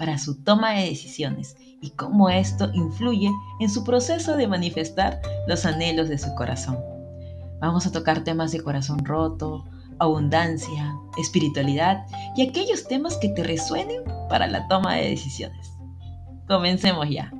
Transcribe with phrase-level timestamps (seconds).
[0.00, 5.66] para su toma de decisiones y cómo esto influye en su proceso de manifestar los
[5.66, 6.78] anhelos de su corazón.
[7.60, 9.66] Vamos a tocar temas de corazón roto,
[9.98, 15.70] abundancia, espiritualidad y aquellos temas que te resuenen para la toma de decisiones.
[16.48, 17.30] Comencemos ya.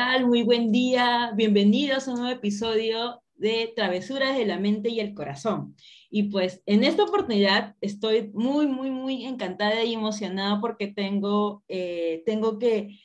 [0.00, 1.30] Muy buen día.
[1.36, 5.76] Bienvenidos a un nuevo episodio de Travesuras de la Mente y el Corazón.
[6.08, 12.22] Y pues en esta oportunidad estoy muy, muy, muy encantada y emocionada porque tengo, eh,
[12.24, 12.98] tengo que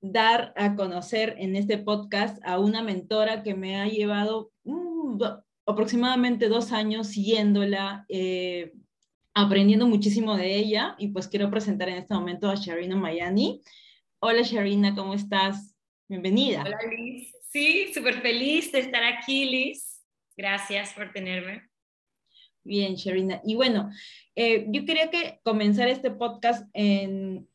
[0.00, 5.22] dar a conocer en este podcast a una mentora que me ha llevado mm,
[5.66, 8.72] aproximadamente dos años siguiéndola, eh,
[9.34, 10.96] aprendiendo muchísimo de ella.
[10.98, 13.62] Y pues quiero presentar en este momento a Sharina Mayani.
[14.18, 15.77] Hola Sharina, ¿cómo estás?
[16.08, 16.62] Bienvenida.
[16.62, 17.34] Hola Liz.
[17.50, 20.02] Sí, súper feliz de estar aquí, Liz.
[20.38, 21.68] Gracias por tenerme.
[22.64, 23.42] Bien, Sharina.
[23.44, 23.90] Y bueno,
[24.34, 27.46] eh, yo quería que comenzar este podcast en...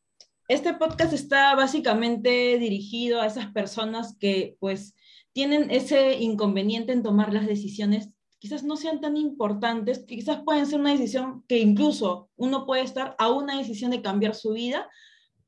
[0.48, 4.94] Este podcast está básicamente dirigido a esas personas que pues
[5.32, 8.10] tienen ese inconveniente en tomar las decisiones
[8.44, 13.16] quizás no sean tan importantes, quizás pueden ser una decisión que incluso uno puede estar
[13.18, 14.90] a una decisión de cambiar su vida,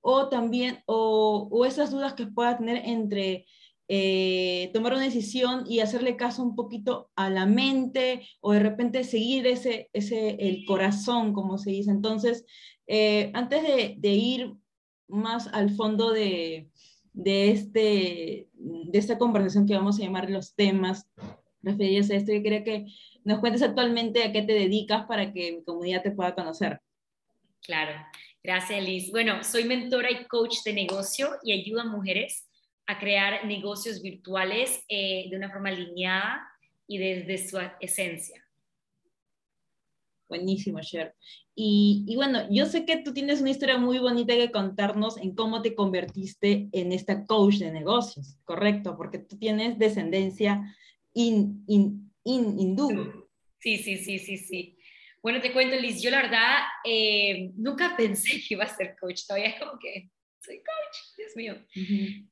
[0.07, 3.47] o también, o, esas dudas que pueda tener entre
[3.87, 9.03] eh, tomar una decisión y hacerle caso un poquito a la mente o de repente
[9.03, 11.89] seguir ese, ese el corazón, como se dice.
[11.89, 12.45] Entonces,
[12.85, 14.53] eh, antes de, ir
[15.07, 16.69] más al fondo de,
[17.13, 21.09] de, este, de esta conversación que vamos a llamar los temas
[21.63, 22.85] referidos a esto, yo quería que
[23.23, 26.79] nos cuentes actualmente a qué te dedicas para que mi comunidad te pueda conocer.
[27.61, 27.93] Claro,
[28.45, 29.09] Gracias, Liz.
[29.09, 32.47] Bueno, soy mentora y coach de negocio y ayudo a mujeres
[32.85, 36.47] a crear negocios virtuales eh, de una forma alineada
[36.85, 38.45] y desde su esencia.
[40.29, 41.15] Buenísimo, Cher.
[41.55, 45.33] Y, y, bueno, yo sé que tú tienes una historia muy bonita que contarnos en
[45.33, 48.95] cómo te convertiste en esta coach de negocios, ¿correcto?
[48.95, 50.61] Porque tú tienes descendencia
[51.15, 53.27] in, in, hindú.
[53.57, 54.77] Sí, sí, sí, sí, sí.
[55.25, 59.21] Bueno, te cuento, Liz, yo la verdad eh, nunca pensé que iba a ser coach,
[59.27, 61.65] todavía es como que soy coach, Dios mío.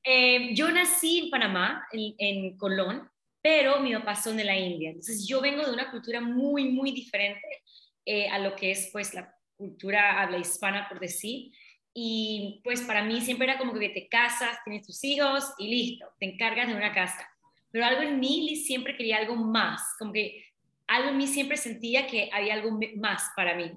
[0.04, 3.09] Eh, yo nací en Panamá, en, Colón,
[3.42, 6.92] pero mi papá son de la India, entonces yo vengo de una cultura muy, muy
[6.92, 7.64] diferente
[8.06, 11.52] eh, a lo que es pues la cultura habla hispana, por decir.
[11.96, 16.06] Y pues para mí siempre era como que te casas, tienes tus hijos y listo,
[16.20, 17.28] te encargas de una casa.
[17.72, 20.53] Pero algo en mí, Liz, siempre quería algo más, como que
[20.88, 23.71] algo en mí siempre sentía que había algo más para mí.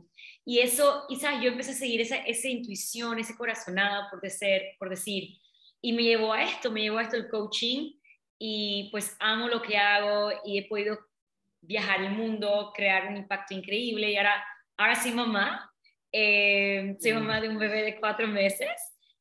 [0.44, 4.62] Y eso, y sabes, yo empecé a seguir esa, esa intuición, ese corazonado, por decir,
[4.78, 5.38] por decir,
[5.80, 7.92] y me llevó a esto, me llevó a esto el coaching,
[8.38, 10.98] y pues amo lo que hago y he podido
[11.60, 14.44] viajar el mundo, crear un impacto increíble, y ahora,
[14.76, 15.72] ahora soy mamá,
[16.12, 18.70] eh, soy mamá de un bebé de cuatro meses,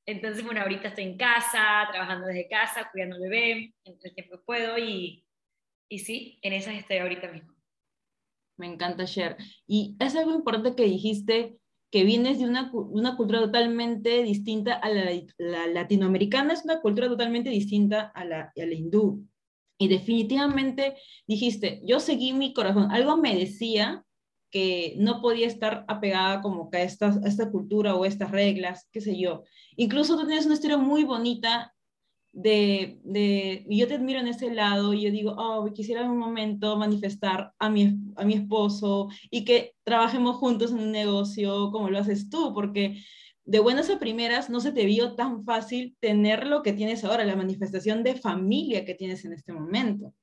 [0.05, 4.37] entonces, bueno, ahorita estoy en casa, trabajando desde casa, cuidando al bebé, en el tiempo
[4.37, 5.25] que puedo, y,
[5.89, 7.54] y sí, en esas estoy ahorita mismo.
[8.57, 9.37] Me encanta, Cher.
[9.67, 11.57] Y es algo importante que dijiste,
[11.91, 15.11] que vienes de una, una cultura totalmente distinta a la,
[15.67, 19.25] latinoamericana, es una cultura totalmente distinta a la, a la hindú.
[19.77, 20.95] Y definitivamente
[21.27, 22.91] dijiste, yo seguí mi corazón.
[22.91, 24.05] Algo me decía
[24.51, 29.01] que no podía estar apegada como que a esta, esta cultura o estas reglas, qué
[29.01, 29.43] sé yo.
[29.75, 31.74] Incluso tú tienes una historia muy bonita
[32.35, 36.17] de, de, yo te admiro en ese lado y yo digo, oh, quisiera en un
[36.17, 41.89] momento manifestar a mi, a mi esposo y que trabajemos juntos en un negocio como
[41.89, 43.01] lo haces tú, porque
[43.45, 47.23] de buenas a primeras no se te vio tan fácil tener lo que tienes ahora,
[47.23, 50.13] la manifestación de familia que tienes en este momento.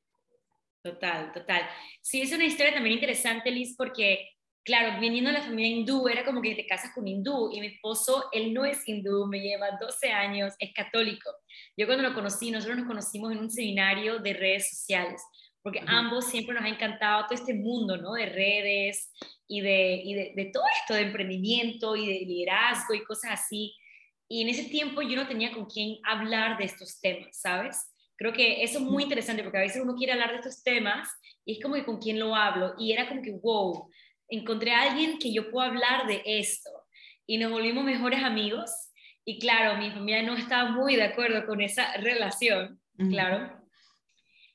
[0.82, 1.62] Total, total.
[2.02, 4.31] Sí, es una historia también interesante, Liz, porque
[4.64, 7.68] claro, viniendo de la familia hindú, era como que te casas con hindú y mi
[7.68, 11.30] esposo, él no es hindú, me lleva 12 años, es católico.
[11.76, 15.22] Yo cuando lo conocí, nosotros nos conocimos en un seminario de redes sociales,
[15.62, 18.14] porque ambos siempre nos ha encantado todo este mundo, ¿no?
[18.14, 19.12] De redes
[19.46, 23.74] y, de, y de, de, todo esto, de emprendimiento y de liderazgo y cosas así.
[24.28, 27.92] Y en ese tiempo yo no tenía con quién hablar de estos temas, ¿sabes?
[28.16, 31.08] Creo que eso es muy interesante porque a veces uno quiere hablar de estos temas
[31.44, 32.74] y es como que con quién lo hablo.
[32.78, 33.90] Y era como que, wow,
[34.32, 36.70] encontré a alguien que yo puedo hablar de esto.
[37.26, 38.70] Y nos volvimos mejores amigos.
[39.24, 42.80] Y claro, mi familia no estaba muy de acuerdo con esa relación,
[43.10, 43.62] claro.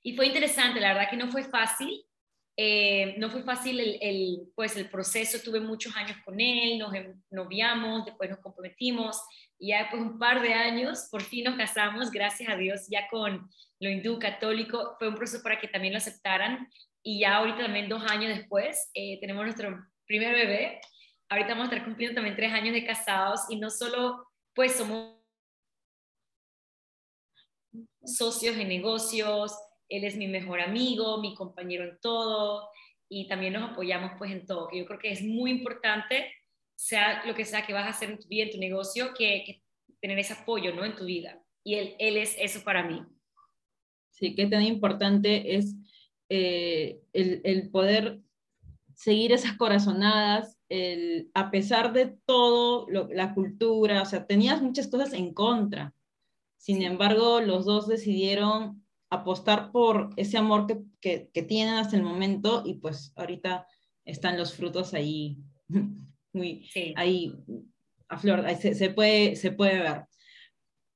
[0.04, 2.04] Y fue interesante, la verdad que no fue fácil.
[2.60, 6.92] Eh, no fue fácil el, el, pues el proceso, tuve muchos años con él, nos
[7.30, 9.22] noviamos, después nos comprometimos,
[9.60, 13.08] y ya después un par de años, por fin nos casamos, gracias a Dios, ya
[13.10, 13.48] con
[13.80, 16.68] lo hindú católico, fue un proceso para que también lo aceptaran,
[17.08, 19.74] y ya ahorita también dos años después eh, tenemos nuestro
[20.06, 20.82] primer bebé,
[21.30, 25.16] ahorita vamos a estar cumpliendo también tres años de casados, y no solo pues somos
[28.04, 29.58] socios en negocios,
[29.88, 32.70] él es mi mejor amigo, mi compañero en todo
[33.08, 36.30] y también nos apoyamos pues en todo, que yo creo que es muy importante,
[36.76, 39.64] sea lo que sea que vas a hacer en tu vida, en tu negocio, que,
[40.02, 40.84] tener ese apoyo, ¿no?
[40.84, 41.42] En tu vida.
[41.64, 43.02] Y él, él es eso para mí.
[44.12, 45.74] Sí, que tan importante es
[46.30, 48.22] eh, el, el, poder
[48.96, 55.14] seguir esas corazonadas, el, a pesar de todo, la cultura, o sea, tenías muchas cosas
[55.14, 55.94] en contra.
[56.58, 60.68] Sin embargo, los dos decidieron apostar por ese amor
[61.00, 63.66] que, que, tienen hasta el momento y pues ahorita
[64.04, 65.38] están los frutos ahí,
[66.34, 67.34] muy, ahí
[68.10, 70.06] a flor, se, puede, se puede ver.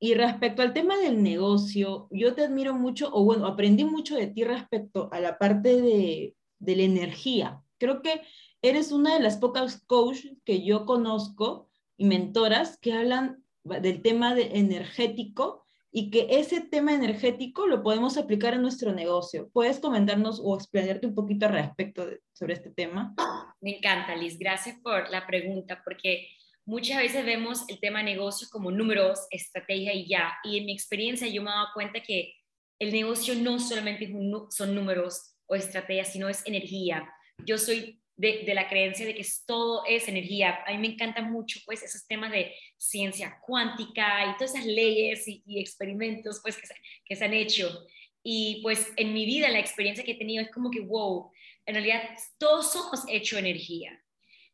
[0.04, 4.26] Y respecto al tema del negocio, yo te admiro mucho, o bueno, aprendí mucho de
[4.26, 7.62] ti respecto a la parte de, de la energía.
[7.78, 8.22] Creo que
[8.64, 14.34] eres una de las pocas coaches que yo conozco y mentoras que hablan del tema
[14.34, 19.52] de energético y que ese tema energético lo podemos aplicar en nuestro negocio.
[19.54, 23.14] ¿Puedes comentarnos o explayarte un poquito al respecto sobre este tema?
[23.62, 24.40] Me encanta, Liz.
[24.40, 26.28] Gracias por la pregunta, porque
[26.66, 30.34] muchas veces vemos el tema negocio como números, estrategia y ya.
[30.44, 32.34] Y en mi experiencia yo me he dado cuenta que
[32.80, 34.12] el negocio no solamente
[34.50, 37.08] son números o estrategias, sino es energía.
[37.46, 40.64] Yo soy de, la creencia de que todo es energía.
[40.66, 45.28] A mí me encantan mucho pues esos temas de ciencia cuántica y todas esas leyes
[45.28, 46.76] y, experimentos pues que se,
[47.06, 47.86] que se, han hecho.
[48.24, 51.32] Y pues en mi vida la experiencia que he tenido es como que, wow,
[51.66, 52.02] en realidad
[52.38, 54.01] todos somos hecho energía.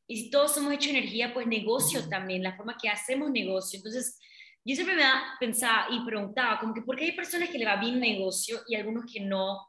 [0.08, 3.78] Y si todos somos hecho energía, pues negocio también, la forma que hacemos negocio.
[3.78, 4.20] Entonces,
[4.64, 5.04] yo siempre me
[5.40, 8.76] pensaba y preguntaba, como que, ¿por qué hay personas que le va bien negocio y
[8.76, 9.68] algunos que no?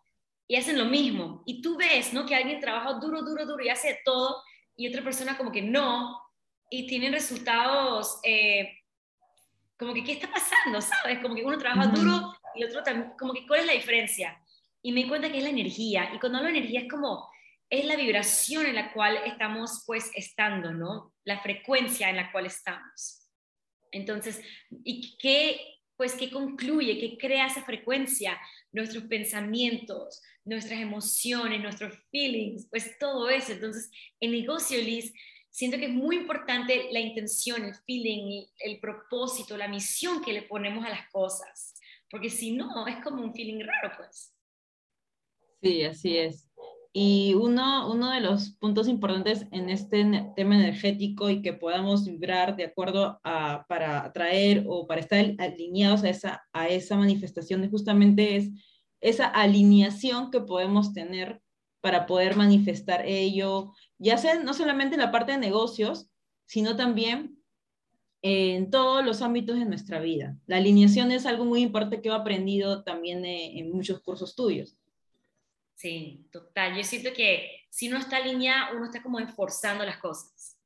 [0.49, 1.43] y hacen lo mismo.
[1.44, 2.25] Y tú ves, ¿no?
[2.25, 4.43] Que alguien trabaja duro, duro, duro y hace todo
[4.75, 6.19] y otra persona como que no
[6.70, 8.79] y tienen resultados eh,
[9.79, 10.81] como que, ¿qué está pasando?
[10.81, 11.20] ¿Sabes?
[11.20, 14.43] Como que uno trabaja duro y otro también, como que, ¿cuál es la diferencia?
[14.82, 16.11] Y me di cuenta que es la energía.
[16.14, 17.29] Y cuando hablo de energía es como,
[17.70, 21.15] es la vibración en la cual estamos pues estando, ¿no?
[21.25, 23.29] La frecuencia en la cual estamos.
[23.93, 24.41] Entonces,
[24.85, 25.61] ¿y qué,
[25.97, 28.38] pues, qué concluye, qué crea esa frecuencia?
[28.73, 33.53] Nuestros pensamientos, nuestras emociones, nuestros feelings, pues todo eso.
[33.53, 35.12] Entonces, en negocio, Liz,
[35.50, 40.43] siento que es muy importante la intención, el feeling, el propósito, la misión que le
[40.43, 41.75] ponemos a las cosas,
[42.11, 44.35] porque si no, es como un feeling raro, pues.
[45.61, 46.48] Sí, así es.
[47.00, 50.05] Y uno, uno de los puntos importantes en este
[50.35, 56.03] tema energético y que podamos vibrar de acuerdo a, para atraer o para estar alineados
[56.03, 58.50] a esa, a esa manifestación justamente es
[59.01, 61.41] esa alineación que podemos tener
[61.81, 66.11] para poder manifestar ello, ya sea no solamente en la parte de negocios,
[66.46, 67.39] sino también
[68.22, 70.37] en todos los ámbitos de nuestra vida.
[70.49, 74.77] La alineación es algo muy importante que he aprendido también en muchos cursos tuyos.
[75.79, 76.77] Sí, total.
[76.77, 80.58] Yo siento que si uno está alineado, uno está como enforzando las cosas.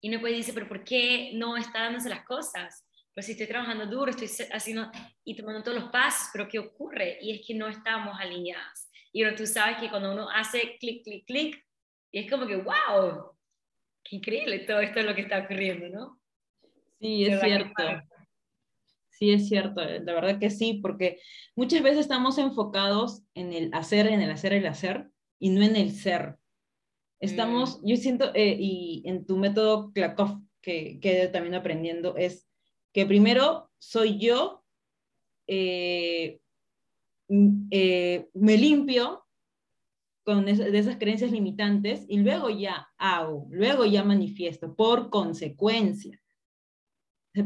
[0.00, 2.86] Y uno puede decir, pero ¿por qué no está dándose las cosas?
[3.12, 4.90] Pues si estoy trabajando duro, estoy haciendo
[5.24, 7.18] y tomando todos los pasos, pero ¿qué ocurre?
[7.20, 8.90] Y es que no estamos alineadas.
[9.12, 11.66] Y bueno, tú sabes que cuando uno hace clic, clic, clic,
[12.10, 13.30] y es como que, wow,
[14.02, 16.18] qué increíble todo esto es lo que está ocurriendo, ¿no?
[16.98, 17.84] Sí, es cierto.
[19.16, 21.20] Sí, es cierto, la verdad que sí, porque
[21.54, 25.76] muchas veces estamos enfocados en el hacer, en el hacer, el hacer, y no en
[25.76, 26.36] el ser.
[27.20, 27.86] Estamos, mm.
[27.86, 32.48] yo siento, eh, y en tu método Klakov, que, que también aprendiendo, es
[32.92, 34.64] que primero soy yo,
[35.46, 36.40] eh,
[37.28, 39.26] mm, eh, me limpio
[40.24, 46.18] con de esas creencias limitantes y luego ya hago, luego ya manifiesto por consecuencia.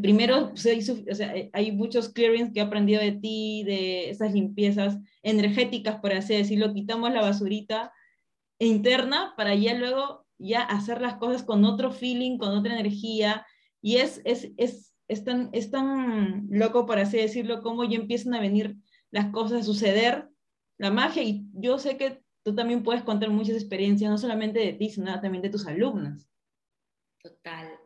[0.02, 4.32] Primero, pues, hay, o sea, hay, muchos clearings que he aprendido de ti, de esas
[4.34, 7.92] limpiezas energéticas, por así decirlo, quitamos la basurita
[8.58, 13.46] interna para ya luego ya hacer las cosas con otro feeling, con otra energía,
[13.80, 18.34] y es, es, es es tan, es tan loco, por así decirlo, como ya empiezan
[18.34, 18.76] a venir
[19.10, 20.28] las cosas a suceder,
[20.76, 24.74] la magia, y yo sé que tú también puedes contar muchas experiencias, no solamente de
[24.74, 26.28] ti, sino también de tus alumnas.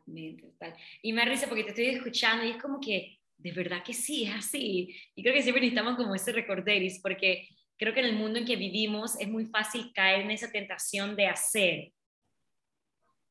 [0.05, 0.75] Total.
[1.03, 4.25] Y me risa porque te estoy escuchando y es como que, de verdad que sí,
[4.25, 4.95] es así.
[5.15, 8.45] Y creo que siempre necesitamos como ese recorderis, porque creo que en el mundo en
[8.45, 11.93] que vivimos es muy fácil caer en esa tentación de hacer,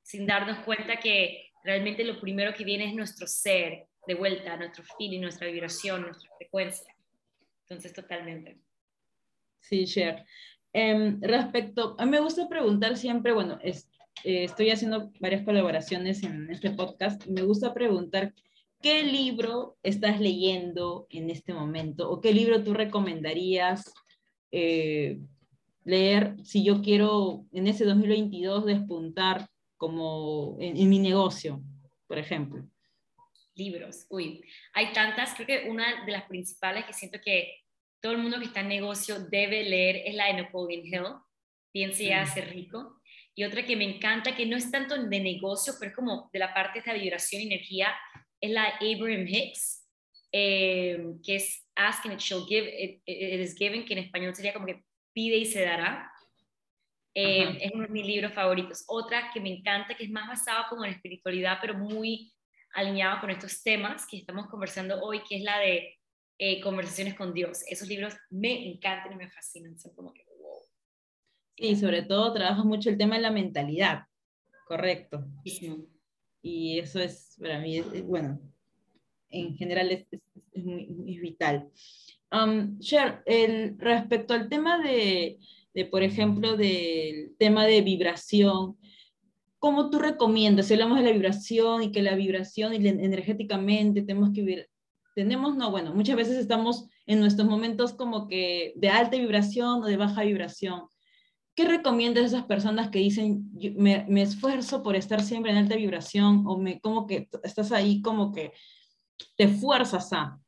[0.02, 4.84] sin darnos cuenta que realmente lo primero que viene es nuestro ser, de vuelta, nuestro
[4.98, 6.94] feeling, nuestra vibración, nuestra frecuencia.
[7.64, 8.60] Entonces, totalmente.
[9.60, 10.26] Sí, Cher.
[10.74, 13.60] Em, respecto, a mí me gusta preguntar siempre, bueno,
[14.24, 18.34] eh, estoy haciendo varias colaboraciones en este podcast, me gusta preguntar
[18.82, 23.92] qué libro estás leyendo en este momento o qué libro tú recomendarías
[24.52, 25.20] eh,
[25.84, 31.62] leer si yo quiero en ese 2022 despuntar como en, mi negocio,
[32.08, 32.68] por ejemplo.
[33.56, 37.64] Libros, uy, hay tantas, creo que una de las principales que siento que
[38.00, 41.16] todo el mundo que está en negocio debe leer es la de Napoleon Hill,
[41.72, 43.01] Piense y hace rico.
[43.42, 46.38] Y otra que me encanta, que no es tanto de negocio, pero es como de
[46.38, 47.88] la parte de esta vibración y energía,
[48.40, 49.90] es la Abraham Hicks,
[50.32, 54.54] eh, que es Ask and it shall give, it, is given, que en español sería
[54.54, 56.12] como que pide y se dará.
[57.16, 58.84] Eh, es uno de mis libros favoritos.
[58.88, 62.32] Otra que me encanta, que es más basada como en espiritualidad, pero muy
[62.76, 65.98] alineado con estos temas que estamos conversando hoy, que es la de
[66.38, 67.64] eh, Conversaciones con Dios.
[67.68, 69.80] Esos libros me encantan y me fascinan.
[69.80, 70.31] Son como que.
[71.58, 74.04] Sí, sobre todo trabaja mucho el tema de la mentalidad.
[74.68, 75.26] Correcto.
[76.42, 78.40] Y eso es, para mí, es, bueno,
[79.30, 80.08] en general es,
[80.54, 81.70] es muy, vital.
[82.32, 85.40] Um, Cher, el, respecto al tema de,
[85.74, 88.78] de, por ejemplo, del tema de vibración,
[89.60, 90.68] ¿cómo tú recomiendas?
[90.68, 94.70] Si hablamos de la vibración y que la vibración y energéticamente tenemos que vivir,
[95.16, 99.86] tenemos, no, bueno, muchas veces estamos en nuestros momentos como que de alta vibración o
[99.86, 100.84] de baja vibración.
[101.62, 105.76] ¿Qué recomiendas a esas personas que dicen, me, me, esfuerzo por estar siempre en alta
[105.76, 108.52] vibración o me, como que estás ahí como que
[109.38, 110.40] te fuerzas a?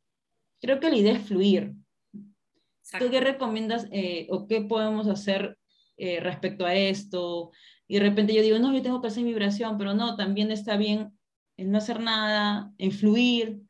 [0.60, 1.75] Creo que la idea es fluir.
[2.13, 5.55] ¿Tú qué recomiendas eh, o qué podemos hacer
[5.98, 7.51] eh, respecto a esto?
[7.88, 10.77] Y de repente yo digo, no, yo tengo que hacer vibración, pero no, también está
[10.77, 11.15] bien
[11.58, 13.62] en no hacer nada, en fluir.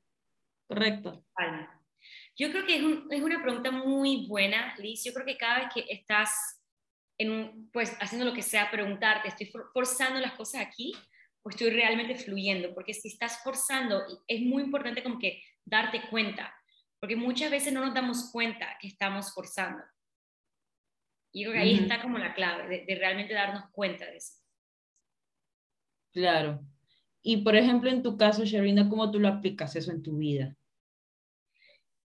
[0.65, 1.25] Correcto.
[2.37, 5.03] Yo creo que es, es, una pregunta muy buena, Liz.
[5.03, 6.62] Yo creo que cada vez que estás
[7.23, 10.93] en pues, haciendo lo que sea, preguntarte, ¿estoy forzando las cosas aquí
[11.41, 12.73] o estoy realmente fluyendo?
[12.73, 16.53] Porque si estás forzando, es muy importante como que darte cuenta,
[16.99, 19.83] porque muchas veces no nos damos cuenta que estamos forzando.
[21.33, 24.35] Y creo que ahí está como la clave, de, realmente darnos cuenta de eso.
[26.11, 26.61] Claro.
[27.23, 30.55] Y por ejemplo, en tu caso, Sherina, ¿cómo tú lo aplicas eso en tu vida?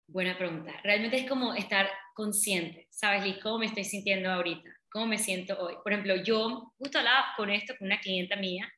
[0.09, 0.73] Buena pregunta.
[0.83, 3.39] Realmente es como estar consciente, ¿sabes, Liz?
[3.43, 4.71] ¿Cómo me estoy sintiendo ahorita?
[4.95, 5.75] ¿Cómo me siento hoy?
[5.83, 8.73] Por ejemplo, yo justo hablaba con esto con una clienta mía.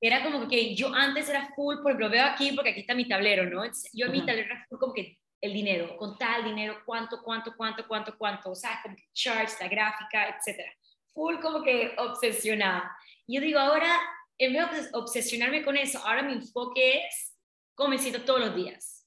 [0.00, 3.06] Era como que yo antes era full, porque lo veo aquí, porque aquí está mi
[3.06, 3.62] tablero, ¿no?
[3.92, 7.54] Yo en mi tablero era full como que el dinero, contar el dinero, cuánto, cuánto,
[7.56, 10.72] cuánto, cuánto, cuánto, o sea, como que charts, la gráfica, etcétera.
[11.14, 12.90] Full como que obsesionada.
[13.24, 14.00] Y yo digo, ahora,
[14.38, 17.36] en vez de obsesionarme con eso, ahora mi enfoque es
[17.76, 19.06] cómo me siento todos los días.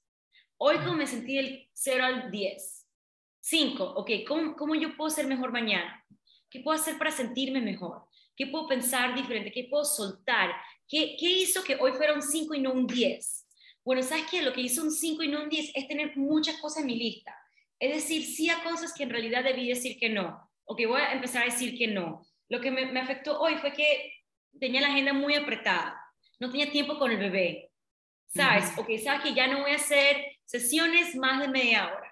[0.56, 2.85] Hoy, cómo me sentí del 0 al 10.
[3.48, 6.04] 5, ok, ¿cómo, ¿cómo yo puedo ser mejor mañana?
[6.50, 8.02] ¿Qué puedo hacer para sentirme mejor?
[8.36, 9.52] ¿Qué puedo pensar diferente?
[9.52, 10.50] ¿Qué puedo soltar?
[10.88, 13.48] ¿Qué, qué hizo que hoy fuera un 5 y no un 10?
[13.84, 14.42] Bueno, ¿sabes qué?
[14.42, 16.96] Lo que hizo un 5 y no un 10 es tener muchas cosas en mi
[16.96, 17.38] lista.
[17.80, 21.02] Es decir, sí a cosas que en realidad debí decir que no, o que voy
[21.02, 22.26] a empezar a decir que no.
[22.50, 24.24] Lo que me, me afectó hoy fue que
[24.60, 26.02] tenía la agenda muy apretada,
[26.40, 27.70] no tenía tiempo con el bebé,
[28.26, 28.72] ¿sabes?
[28.78, 32.05] O que sabes que ya no voy a hacer sesiones más de media hora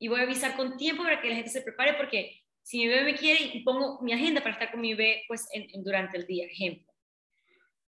[0.00, 2.88] y voy a avisar con tiempo para que la gente se prepare porque si mi
[2.88, 6.26] bebé me quiere y pongo mi agenda para estar con mi bebé pues durante el
[6.26, 6.90] día, ejemplo.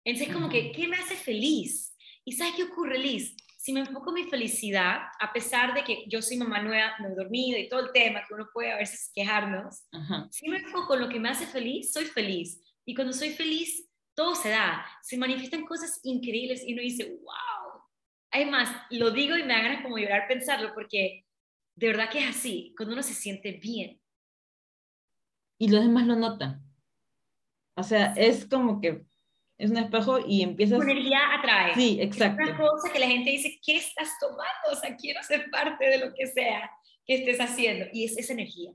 [0.05, 1.95] Entonces, como que, ¿qué me hace feliz?
[2.25, 3.37] ¿Y sabes qué ocurre, Liz?
[3.59, 7.09] Si me enfoco en mi felicidad, a pesar de que yo soy mamá nueva, no
[7.09, 9.85] he dormido y todo el tema, que uno puede a veces quejarnos,
[10.31, 12.59] si me enfoco en lo que me hace feliz, soy feliz.
[12.87, 14.87] Y cuando soy feliz, todo se da.
[15.03, 17.83] Se manifiestan cosas increíbles y uno dice, wow.
[18.31, 21.27] Además, lo digo y me hagan como llorar pensarlo porque
[21.79, 24.01] de verdad que es así, cuando uno se siente bien,
[25.59, 26.63] y los demás lo notan.
[27.77, 29.05] O sea, es como que
[29.59, 30.81] es un espejo y empiezas...
[30.81, 31.75] Energía atrae.
[31.75, 32.43] Sí, exacto.
[32.43, 34.71] Es una cosa que la gente dice, ¿qué estás tomando?
[34.73, 36.71] O sea, quiero ser parte de lo que sea
[37.05, 37.87] que estés haciendo.
[37.93, 38.73] Y es esa energía.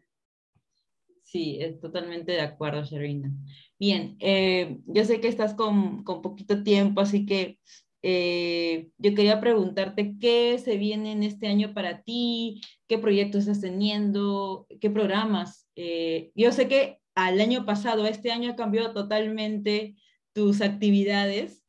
[1.24, 3.32] Sí, es totalmente de acuerdo, Sherina.
[3.80, 7.60] Bien, eh, yo sé que estás con, con poquito tiempo, así que
[8.06, 13.62] eh, yo quería preguntarte qué se viene en este año para ti, qué proyectos estás
[13.62, 15.70] teniendo, qué programas.
[15.78, 19.96] Eh, yo sé que al año pasado, este año ha cambiado totalmente
[20.34, 21.64] tus actividades,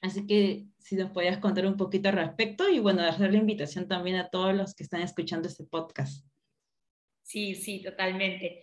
[0.00, 3.86] así que si nos podías contar un poquito al respecto y bueno, hacer la invitación
[3.86, 6.24] también a todos los que están escuchando este podcast.
[7.22, 8.62] Sí, sí, totalmente.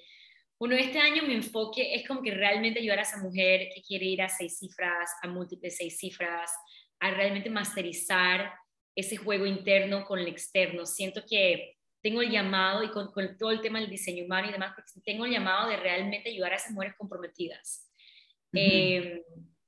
[0.60, 4.06] Bueno, este año mi enfoque es como que realmente ayudar a esa mujer que quiere
[4.06, 6.51] ir a seis cifras, a múltiples seis cifras,
[7.00, 8.54] a realmente masterizar
[8.96, 10.86] ese juego interno con el externo.
[10.86, 14.74] Siento que tengo el llamado y con, todo el tema del diseño humano y demás,
[15.06, 17.92] tengo el llamado de realmente ayudar a esas mujeres comprometidas
[18.54, 19.24] eh,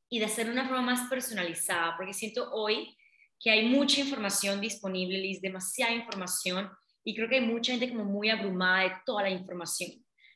[0.10, 2.96] y de hacerlo de una forma más personalizada, porque siento hoy
[3.40, 6.70] que hay mucha información disponible, Liz, demasiada información,
[7.04, 9.92] y creo que hay mucha gente como muy abrumada de toda la información.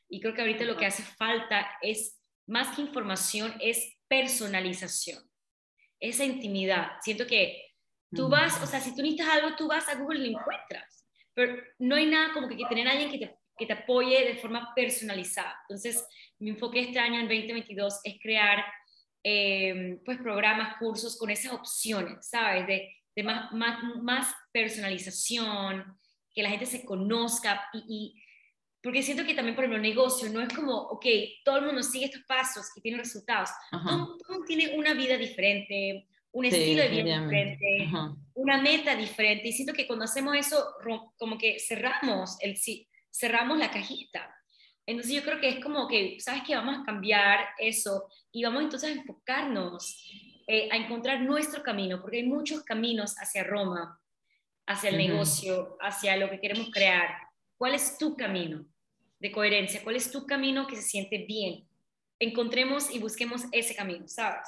[0.08, 5.22] Y creo que ahorita lo que hace falta es, más que información, es personalización
[6.00, 6.92] esa intimidad.
[7.00, 7.74] Siento que
[8.10, 11.06] tú vas, o sea, si tú necesitas algo, tú vas a Google y lo encuentras,
[11.34, 14.36] pero no hay nada como que, tener a alguien que te, que te apoye de
[14.36, 15.56] forma personalizada.
[15.68, 16.06] Entonces,
[16.38, 18.64] mi enfoque este año en 2022 es crear
[19.22, 22.66] em, pues programas, cursos con esas opciones, ¿sabes?
[22.66, 25.98] De, de más, más, más, personalización,
[26.34, 28.20] que la gente se conozca y,
[28.84, 31.06] porque siento que también, por el negocio no es como, ok,
[31.42, 33.48] todo el mundo sigue estos pasos y tiene resultados.
[33.70, 37.88] Todo, tiene una vida diferente, un estilo de vida diferente,
[38.34, 39.48] una meta diferente.
[39.48, 40.62] Y siento que cuando hacemos eso,
[41.16, 42.60] como que cerramos, el,
[43.10, 44.30] cerramos la cajita.
[44.84, 46.54] Entonces yo creo que es como que, ¿sabes qué?
[46.54, 50.10] Vamos a cambiar eso y vamos entonces a enfocarnos
[50.46, 53.98] eh, a encontrar nuestro camino, porque hay muchos caminos hacia Roma,
[54.66, 57.16] hacia el negocio, hacia lo que queremos crear.
[57.56, 58.66] ¿Cuál es tu camino?
[59.24, 61.66] De coherencia, cuál es tu camino que se siente bien.
[62.18, 64.46] Encontremos y busquemos ese camino, ¿sabes?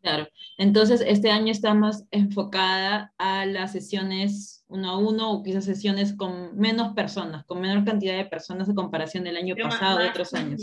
[0.00, 0.26] Claro,
[0.56, 6.14] entonces este año está más enfocada a las sesiones uno a uno o quizás sesiones
[6.16, 10.32] con menos personas, con menor cantidad de personas en comparación del año pasado, de otros
[10.32, 10.62] años.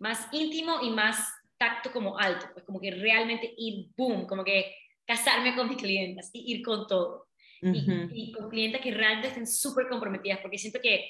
[0.00, 1.16] más íntimo y más
[1.56, 4.74] tacto como alto, pues como que realmente ir boom, como que
[5.06, 7.28] casarme con mis clientes y ir con todo.
[7.62, 11.08] y, y, con clientes que realmente estén súper comprometidas, porque siento que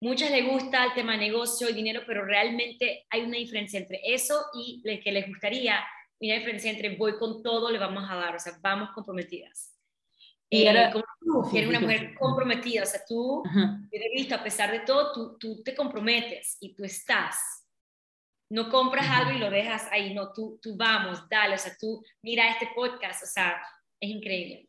[0.00, 4.44] Muchas les gusta el tema negocio y dinero, pero realmente hay una diferencia entre eso
[4.54, 5.80] y lo que les gustaría,
[6.20, 9.72] una diferencia entre voy con todo, le vamos a dar, o sea, vamos comprometidas.
[10.48, 14.42] Y eh, ahora, como eres una mujer comprometida, o sea, tú, yo he visto, a
[14.42, 17.66] pesar de todo, tú, tú te comprometes y tú estás.
[18.48, 22.04] No compras algo y lo dejas ahí, no, tú, tú vamos, dale, o sea, tú
[22.22, 23.60] mira este podcast, o sea,
[23.98, 24.68] es increíble.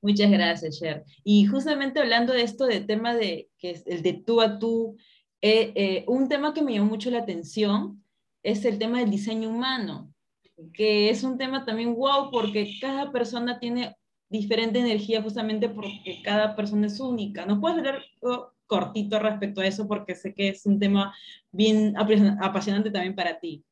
[0.00, 1.04] Muchas gracias, Cher.
[1.24, 4.96] Y justamente hablando de esto, de tema de que es el de tú a tú,
[5.40, 8.04] eh, eh, un tema que me llamó mucho la atención
[8.42, 10.12] es el tema del diseño humano,
[10.72, 13.96] que es un tema también wow, porque cada persona tiene
[14.28, 17.46] diferente energía justamente porque cada persona es única.
[17.46, 18.02] ¿No puedes hablar
[18.66, 19.88] cortito respecto a eso?
[19.88, 21.14] Porque sé que es un tema
[21.50, 23.64] bien apasionante también para ti.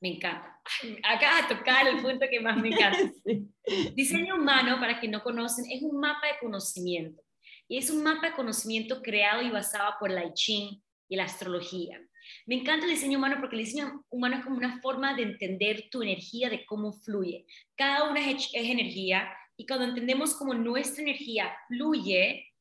[0.00, 0.60] Me encanta.
[1.02, 3.12] Acá a tocar el punto que más me encanta.
[3.94, 7.22] Diseño humano, para quien no conocen, es un mapa de conocimiento.
[7.66, 11.24] Y es un mapa de conocimiento creado y basado por la I Ching y la
[11.24, 12.00] astrología.
[12.46, 15.88] Me encanta el diseño humano porque el diseño humano es como una forma de entender
[15.90, 17.46] tu energía, de cómo fluye.
[17.76, 22.52] Cada una es, energía y cuando entendemos cómo nuestra energía fluye,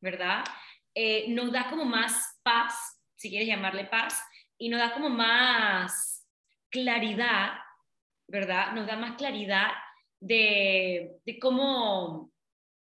[0.00, 0.44] ¿verdad?
[0.94, 4.22] Eh, nos da como más paz, si quieres llamarle paz,
[4.58, 6.13] y nos da como más
[6.74, 7.52] claridad,
[8.28, 8.74] ¿verdad?
[8.74, 9.68] Nos da más claridad
[10.20, 12.32] de, cómo,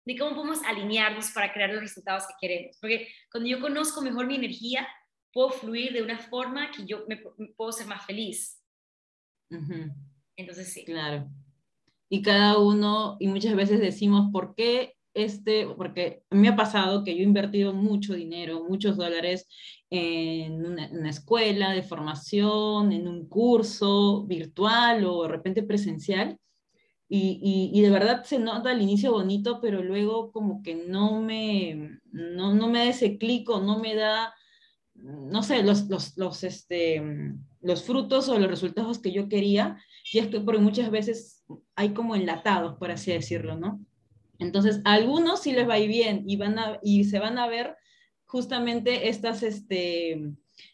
[0.04, 2.76] de cómo podemos alinearnos para crear los resultados que queremos.
[2.80, 4.86] Porque cuando yo conozco mejor mi energía,
[5.32, 7.16] puedo fluir de una forma que yo me,
[7.56, 8.62] puedo ser más feliz.
[10.36, 10.84] Entonces sí.
[10.84, 11.26] Claro.
[12.10, 17.14] Y cada uno, y muchas veces decimos, ¿por qué este, porque me ha pasado que
[17.16, 19.48] yo he invertido mucho dinero, muchos dólares
[19.90, 26.38] en una, escuela de formación, en un curso virtual o de repente presencial,
[27.10, 31.98] y, y, de verdad se nota al inicio bonito, pero luego como que no me,
[32.12, 34.34] no, no me da ese clic o no me da,
[34.94, 37.02] no sé, los, los, los, este,
[37.62, 41.94] los frutos o los resultados que yo quería, y es que porque muchas veces hay
[41.94, 43.80] como enlatados, por así decirlo, ¿no?
[44.38, 47.38] Entonces, a algunos sí les va a ir bien y, van a, y se van
[47.38, 47.76] a ver
[48.24, 50.32] justamente estas este,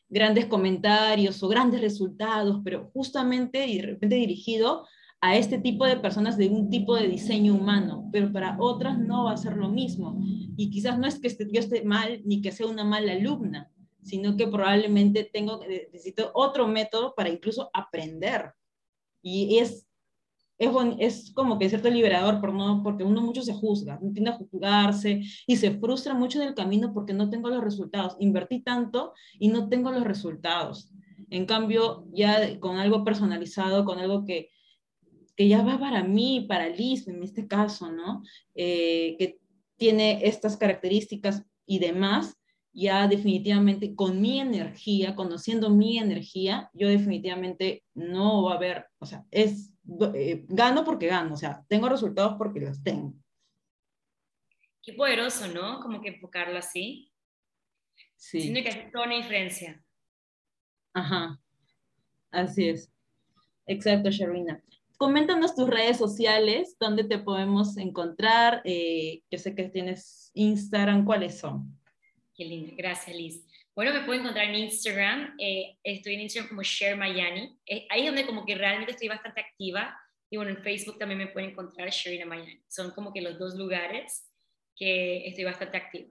[0.08, 4.86] grandes comentarios o grandes resultados, pero justamente y de repente dirigido
[5.20, 9.24] a este tipo de personas de un tipo de diseño humano, pero para otras no
[9.24, 10.18] va a ser lo mismo.
[10.56, 13.72] Y quizás no es que yo esté mal ni que sea una mala alumna,
[14.02, 18.52] sino que probablemente tengo, necesito otro método para incluso aprender.
[19.22, 19.86] Y es
[20.58, 24.36] es, es como que cierto liberador, por no, porque uno mucho se juzga, tiende a
[24.36, 28.16] juzgarse y se frustra mucho en el camino porque no tengo los resultados.
[28.20, 30.90] Invertí tanto y no tengo los resultados.
[31.30, 34.50] En cambio, ya con algo personalizado, con algo que,
[35.36, 38.22] que ya va para mí, para Liz, en este caso, ¿no?
[38.54, 39.40] Eh, que
[39.76, 42.36] tiene estas características y demás,
[42.72, 49.06] ya definitivamente con mi energía, conociendo mi energía, yo definitivamente no va a haber, o
[49.06, 49.73] sea, es
[50.14, 53.14] eh, gano porque gano, o sea, tengo resultados porque los tengo.
[54.82, 55.80] Qué poderoso, ¿no?
[55.80, 57.10] Como que enfocarlo así.
[58.16, 58.40] Sí.
[58.40, 59.82] Siento que hace toda una diferencia.
[60.92, 61.40] Ajá,
[62.30, 62.90] así es.
[63.66, 64.62] Exacto, Sharina.
[64.96, 68.62] Coméntanos tus redes sociales, dónde te podemos encontrar.
[68.64, 71.78] Eh, yo sé que tienes Instagram, ¿cuáles son?
[72.36, 73.46] Qué lindo, gracias Liz.
[73.74, 78.02] Bueno, me pueden encontrar en Instagram, eh, estoy en Instagram como Share Mayani, eh, ahí
[78.02, 79.98] es donde como que realmente estoy bastante activa,
[80.30, 83.56] y bueno, en Facebook también me pueden encontrar Sharina Mayani, son como que los dos
[83.56, 84.30] lugares
[84.76, 86.08] que estoy bastante activa.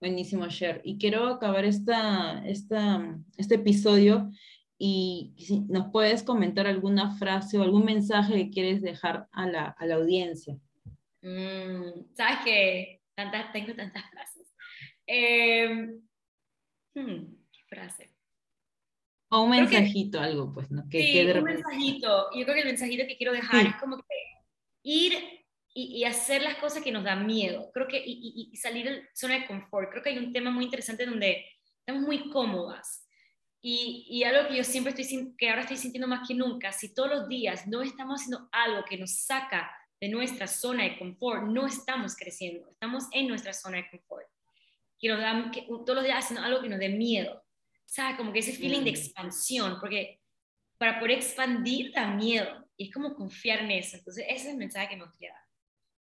[0.00, 0.80] Buenísimo, Share.
[0.84, 4.30] Y quiero acabar esta, esta, este episodio
[4.78, 9.74] y si nos puedes comentar alguna frase o algún mensaje que quieres dejar a la,
[9.76, 10.56] a la audiencia.
[11.20, 14.54] Mm, Sabes que tantas, tengo tantas frases.
[15.06, 15.90] Eh,
[16.94, 18.10] Hmm, ¿Qué frase?
[19.32, 20.88] O un mensajito, algo, pues, ¿no?
[20.88, 22.30] Que, sí, un mensajito.
[22.34, 24.04] Yo creo que el mensajito que quiero dejar es como que
[24.82, 25.12] ir
[25.72, 27.70] y, hacer las cosas que nos dan miedo.
[27.72, 29.90] Creo que y, salir de zona de confort.
[29.90, 31.46] Creo que hay un tema muy interesante donde
[31.78, 33.06] estamos muy cómodas.
[33.62, 36.92] Y, y, algo que yo siempre estoy, que ahora estoy sintiendo más que nunca, si
[36.92, 41.44] todos los días no estamos haciendo algo que nos saca de nuestra zona de confort,
[41.44, 44.26] no estamos creciendo, estamos en nuestra zona de confort
[45.00, 47.42] que nos dan, que todos los días haciendo algo que nos dé miedo.
[47.86, 48.16] ¿Sabes?
[48.16, 48.94] Como que ese feeling de mm.
[48.94, 50.20] expansión, porque
[50.78, 52.68] para poder expandir da miedo.
[52.76, 53.96] Y es como confiar en eso.
[53.96, 55.42] Entonces, ese es el mensaje que me gustaría dar.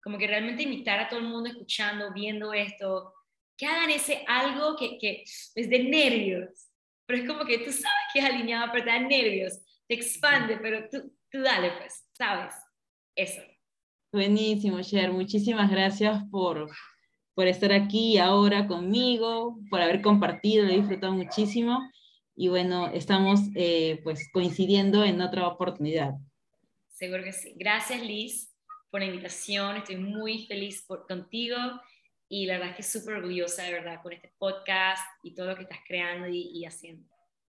[0.02, 3.14] Como que realmente invitar a todo el mundo escuchando, viendo esto,
[3.58, 6.70] que hagan ese algo que, que es de nervios.
[7.06, 10.58] Pero es como que tú sabes que es alineado, pero te da nervios, te expande,
[10.58, 12.54] pero tú, tú dale, pues, ¿sabes?
[13.16, 13.42] Eso.
[14.12, 15.12] Buenísimo, Cher.
[15.12, 16.70] Muchísimas gracias por,
[17.36, 21.80] por estar aquí ahora conmigo, por haber compartido, lo he disfrutado muchísimo
[22.34, 26.16] y bueno, estamos eh, pues coincidiendo en otra oportunidad.
[26.88, 27.54] Seguro que sí.
[27.58, 28.52] Gracias Liz
[28.90, 31.58] por la invitación, estoy muy feliz por, contigo
[32.30, 35.56] y la verdad es que súper orgullosa de verdad con este podcast y todo lo
[35.58, 37.06] que estás creando y, haciendo.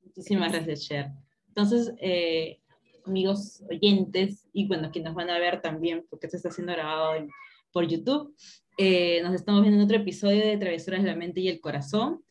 [0.02, 1.12] Muchísimas gracias, Cher.
[1.50, 2.60] Entonces, eh,
[3.06, 7.16] amigos oyentes y bueno, quienes van a ver también, porque esto está siendo grabado
[7.78, 8.36] por YouTube,
[8.80, 12.24] eh, nos estamos viendo en otro episodio de Travesuras de la Mente y el Corazón.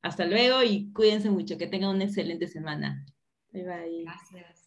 [0.00, 1.58] Hasta luego y cuídense mucho.
[1.58, 3.04] Que tengan una excelente semana.
[3.50, 4.04] Bye bye.
[4.04, 4.61] Gracias.